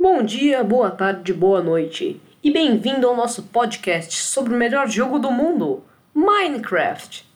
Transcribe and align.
Bom 0.00 0.22
dia, 0.22 0.62
boa 0.62 0.92
tarde, 0.92 1.34
boa 1.34 1.60
noite 1.60 2.20
e 2.40 2.52
bem-vindo 2.52 3.08
ao 3.08 3.16
nosso 3.16 3.42
podcast 3.42 4.14
sobre 4.14 4.54
o 4.54 4.56
melhor 4.56 4.88
jogo 4.88 5.18
do 5.18 5.28
mundo, 5.28 5.82
Minecraft. 6.14 7.26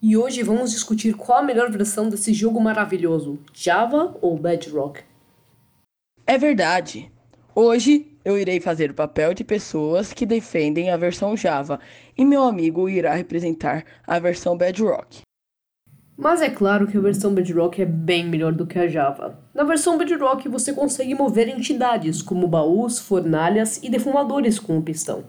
E 0.00 0.16
hoje 0.16 0.42
vamos 0.42 0.70
discutir 0.70 1.14
qual 1.14 1.40
a 1.40 1.42
melhor 1.42 1.70
versão 1.70 2.08
desse 2.08 2.32
jogo 2.32 2.58
maravilhoso, 2.58 3.38
Java 3.52 4.16
ou 4.22 4.38
Bedrock. 4.38 5.02
É 6.26 6.38
verdade. 6.38 7.12
Hoje 7.54 8.06
eu 8.24 8.38
irei 8.38 8.60
fazer 8.60 8.92
o 8.92 8.94
papel 8.94 9.34
de 9.34 9.44
pessoas 9.44 10.14
que 10.14 10.24
defendem 10.24 10.90
a 10.90 10.96
versão 10.96 11.36
Java 11.36 11.78
e 12.16 12.24
meu 12.24 12.44
amigo 12.44 12.88
irá 12.88 13.12
representar 13.12 13.84
a 14.06 14.18
versão 14.18 14.56
Bedrock. 14.56 15.25
Mas 16.18 16.40
é 16.40 16.48
claro 16.48 16.86
que 16.86 16.96
a 16.96 17.00
versão 17.00 17.34
Bedrock 17.34 17.82
é 17.82 17.84
bem 17.84 18.26
melhor 18.26 18.52
do 18.52 18.66
que 18.66 18.78
a 18.78 18.88
Java. 18.88 19.38
Na 19.52 19.64
versão 19.64 19.98
Bedrock 19.98 20.48
você 20.48 20.72
consegue 20.72 21.14
mover 21.14 21.46
entidades 21.46 22.22
como 22.22 22.48
baús, 22.48 22.98
fornalhas 22.98 23.82
e 23.82 23.90
defumadores 23.90 24.58
com 24.58 24.78
o 24.78 24.82
pistão. 24.82 25.24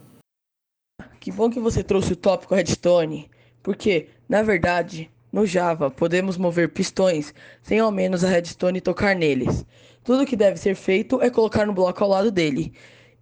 Que 1.20 1.30
bom 1.30 1.50
que 1.50 1.60
você 1.60 1.82
trouxe 1.82 2.14
o 2.14 2.16
tópico 2.16 2.54
Redstone, 2.54 3.30
porque, 3.62 4.08
na 4.26 4.42
verdade, 4.42 5.10
no 5.30 5.44
Java 5.44 5.90
podemos 5.90 6.38
mover 6.38 6.70
pistões 6.70 7.34
sem 7.62 7.80
ao 7.80 7.92
menos 7.92 8.24
a 8.24 8.28
Redstone 8.28 8.80
tocar 8.80 9.14
neles. 9.14 9.66
Tudo 10.02 10.24
que 10.24 10.36
deve 10.36 10.56
ser 10.56 10.74
feito 10.74 11.20
é 11.20 11.28
colocar 11.28 11.66
no 11.66 11.74
bloco 11.74 12.02
ao 12.02 12.08
lado 12.08 12.30
dele. 12.30 12.72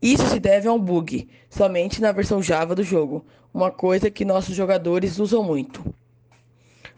Isso 0.00 0.24
se 0.28 0.38
deve 0.38 0.68
a 0.68 0.72
um 0.72 0.78
bug, 0.78 1.28
somente 1.50 2.00
na 2.00 2.12
versão 2.12 2.40
Java 2.40 2.76
do 2.76 2.84
jogo, 2.84 3.26
uma 3.52 3.72
coisa 3.72 4.08
que 4.08 4.24
nossos 4.24 4.54
jogadores 4.54 5.18
usam 5.18 5.42
muito. 5.42 5.82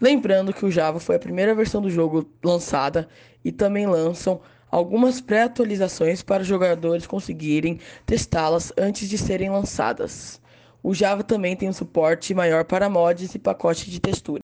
Lembrando 0.00 0.52
que 0.52 0.64
o 0.64 0.70
Java 0.70 1.00
foi 1.00 1.16
a 1.16 1.20
primeira 1.20 1.54
versão 1.54 1.82
do 1.82 1.90
jogo 1.90 2.28
lançada 2.44 3.08
e 3.44 3.50
também 3.50 3.86
lançam 3.86 4.40
algumas 4.70 5.20
pré-atualizações 5.20 6.22
para 6.22 6.42
os 6.42 6.48
jogadores 6.48 7.06
conseguirem 7.06 7.80
testá-las 8.06 8.72
antes 8.76 9.08
de 9.08 9.18
serem 9.18 9.50
lançadas. 9.50 10.40
O 10.82 10.94
Java 10.94 11.24
também 11.24 11.56
tem 11.56 11.68
um 11.68 11.72
suporte 11.72 12.32
maior 12.32 12.64
para 12.64 12.88
mods 12.88 13.34
e 13.34 13.38
pacotes 13.38 13.86
de 13.86 14.00
textura. 14.00 14.40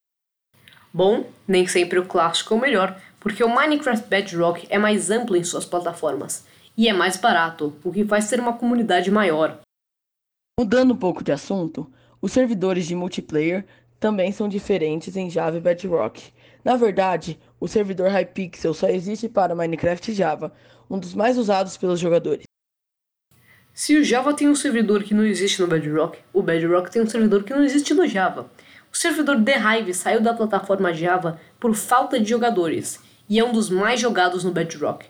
Bom, 0.93 1.25
nem 1.47 1.67
sempre 1.67 1.99
o 1.99 2.05
clássico 2.05 2.53
é 2.53 2.57
o 2.57 2.61
melhor, 2.61 3.01
porque 3.19 3.43
o 3.43 3.53
Minecraft 3.53 4.07
Bedrock 4.07 4.67
é 4.69 4.77
mais 4.77 5.09
amplo 5.09 5.35
em 5.35 5.43
suas 5.43 5.65
plataformas 5.65 6.45
e 6.77 6.89
é 6.89 6.93
mais 6.93 7.17
barato, 7.17 7.73
o 7.83 7.91
que 7.91 8.05
faz 8.05 8.25
ser 8.25 8.39
uma 8.39 8.53
comunidade 8.53 9.09
maior. 9.09 9.59
Mudando 10.59 10.93
um 10.93 10.97
pouco 10.97 11.23
de 11.23 11.31
assunto, 11.31 11.89
os 12.21 12.31
servidores 12.31 12.85
de 12.85 12.95
multiplayer 12.95 13.65
também 14.05 14.31
são 14.31 14.47
diferentes 14.47 15.17
em 15.17 15.31
Java 15.31 15.57
e 15.57 15.59
Bedrock. 15.59 16.31
Na 16.63 16.75
verdade, 16.75 17.39
o 17.59 17.67
servidor 17.67 18.07
Hypixel 18.11 18.71
só 18.71 18.87
existe 18.87 19.27
para 19.27 19.55
Minecraft 19.55 20.13
Java, 20.13 20.53
um 20.87 20.99
dos 20.99 21.15
mais 21.15 21.39
usados 21.39 21.75
pelos 21.75 21.99
jogadores. 21.99 22.43
Se 23.73 23.97
o 23.97 24.03
Java 24.03 24.35
tem 24.35 24.47
um 24.47 24.53
servidor 24.53 25.01
que 25.03 25.15
não 25.15 25.25
existe 25.25 25.59
no 25.59 25.67
Bedrock, 25.67 26.19
o 26.31 26.43
Bedrock 26.43 26.91
tem 26.91 27.01
um 27.01 27.09
servidor 27.09 27.43
que 27.43 27.51
não 27.51 27.63
existe 27.63 27.95
no 27.95 28.05
Java. 28.05 28.47
O 28.93 28.95
servidor 28.95 29.43
The 29.43 29.57
Hive 29.57 29.95
saiu 29.95 30.21
da 30.21 30.35
plataforma 30.35 30.93
Java 30.93 31.41
por 31.59 31.73
falta 31.73 32.19
de 32.19 32.29
jogadores 32.29 32.99
e 33.27 33.39
é 33.39 33.43
um 33.43 33.51
dos 33.51 33.71
mais 33.71 33.99
jogados 33.99 34.43
no 34.43 34.51
Bedrock. 34.51 35.07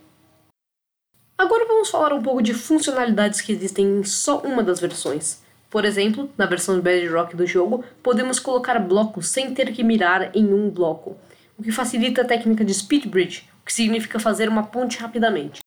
Agora 1.38 1.68
vamos 1.68 1.90
falar 1.90 2.14
um 2.14 2.23
pouco 2.23 2.42
de 2.42 2.54
funcionalidades 2.54 3.42
que 3.42 3.52
existem 3.52 4.00
em 4.00 4.04
só 4.06 4.40
uma 4.40 4.64
das 4.64 4.80
versões. 4.80 5.44
Por 5.69 5.85
exemplo, 5.85 6.30
na 6.38 6.45
versão 6.45 6.80
Bedrock 6.80 7.35
do 7.35 7.45
jogo, 7.45 7.83
podemos 8.02 8.39
colocar 8.39 8.80
blocos 8.80 9.27
sem 9.27 9.53
ter 9.53 9.73
que 9.73 9.83
mirar 9.83 10.35
em 10.35 10.53
um 10.53 10.69
bloco, 10.69 11.17
o 11.58 11.63
que 11.63 11.71
facilita 11.71 12.21
a 12.21 12.25
técnica 12.25 12.63
de 12.63 12.73
Speed 12.73 13.08
Bridge, 13.08 13.49
o 13.61 13.66
que 13.66 13.73
significa 13.73 14.19
fazer 14.19 14.47
uma 14.47 14.63
ponte 14.63 14.97
rapidamente. 14.97 15.59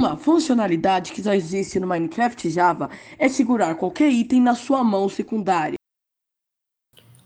Uma 0.00 0.16
funcionalidade 0.16 1.12
que 1.12 1.22
só 1.22 1.32
existe 1.32 1.78
no 1.78 1.86
Minecraft 1.86 2.50
Java 2.50 2.90
é 3.18 3.28
segurar 3.28 3.74
qualquer 3.76 4.10
item 4.10 4.40
na 4.40 4.54
sua 4.54 4.82
mão 4.82 5.08
secundária. 5.08 5.76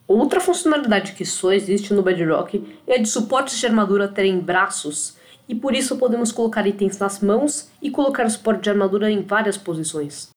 Outra 0.07 0.41
funcionalidade 0.41 1.13
que 1.13 1.25
só 1.25 1.53
existe 1.53 1.93
no 1.93 2.03
Bedrock 2.03 2.81
é 2.87 2.95
a 2.95 2.99
de 2.99 3.09
suportes 3.09 3.59
de 3.59 3.67
armadura 3.67 4.09
terem 4.09 4.39
braços, 4.39 5.17
e 5.49 5.55
por 5.55 5.75
isso 5.75 5.97
podemos 5.97 6.31
colocar 6.31 6.67
itens 6.67 6.99
nas 6.99 7.21
mãos 7.21 7.71
e 7.81 7.91
colocar 7.91 8.27
o 8.27 8.31
suporte 8.31 8.63
de 8.63 8.71
armadura 8.71 9.11
em 9.11 9.23
várias 9.23 9.57
posições. 9.57 10.29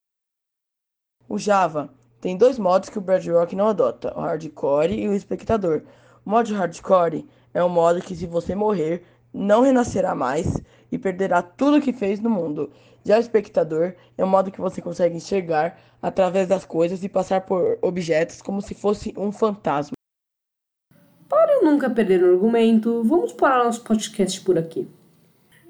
O 1.31 1.38
Java 1.38 1.90
tem 2.19 2.36
dois 2.36 2.59
modos 2.59 2.90
que 2.90 2.97
o 2.97 3.02
Bedrock 3.02 3.56
não 3.56 3.69
adota, 3.69 4.14
o 4.18 4.19
Hardcore 4.19 4.92
e 4.92 5.08
o 5.08 5.14
Espectador. 5.14 5.81
O 6.25 6.30
modo 6.30 6.53
Hardcore 6.53 7.25
é 7.53 7.64
um 7.64 7.69
modo 7.69 8.02
que 8.02 8.14
se 8.14 8.28
você 8.28 8.53
morrer, 8.53 9.06
não 9.34 9.62
renascerá 9.62 10.14
mais 10.14 10.62
e 10.91 10.97
perderá 10.97 11.41
tudo 11.41 11.80
que 11.80 11.94
fez 11.94 12.20
no 12.20 12.30
mundo. 12.30 12.70
Já 13.06 13.16
o 13.16 13.22
Espectador 13.22 13.94
é 14.18 14.25
um 14.25 14.28
modo 14.28 14.52
que 14.52 14.59
você 14.59 14.81
consegue 14.81 15.16
enxergar 15.16 15.80
através 16.02 16.50
das 16.50 16.66
coisas 16.66 17.02
e 17.02 17.08
passar 17.08 17.40
por 17.46 17.80
objetos 17.81 18.41
como 18.41 18.62
se 18.62 18.75
fosse 18.75 19.14
um 19.16 19.31
fantasma. 19.31 19.96
Para 21.30 21.62
nunca 21.64 21.90
perder 21.90 22.22
o 22.24 22.34
argumento, 22.34 23.03
vamos 23.06 23.31
parar 23.31 23.64
nosso 23.64 23.86
podcast 23.86 24.41
por 24.41 24.58
aqui. 24.58 24.86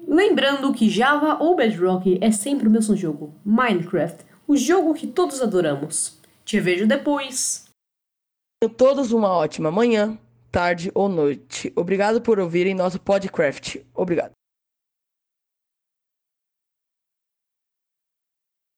Lembrando 0.08 0.74
que 0.74 0.90
Java 0.90 1.40
ou 1.40 1.54
Bedrock 1.54 2.18
é 2.20 2.32
sempre 2.32 2.66
o 2.66 2.70
mesmo 2.70 2.96
jogo, 2.96 3.32
Minecraft 3.44 4.31
o 4.52 4.56
jogo 4.56 4.92
que 4.92 5.06
todos 5.06 5.40
adoramos. 5.40 6.18
Te 6.44 6.60
vejo 6.60 6.86
depois. 6.86 7.64
Tenham 8.60 8.74
todos 8.74 9.10
uma 9.10 9.30
ótima 9.30 9.70
manhã, 9.70 10.18
tarde 10.50 10.90
ou 10.94 11.08
noite. 11.08 11.72
Obrigado 11.74 12.20
por 12.20 12.38
ouvirem 12.38 12.74
nosso 12.74 13.00
podcast. 13.00 13.84
Obrigado. 13.94 14.32